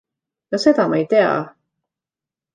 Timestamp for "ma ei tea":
0.93-1.37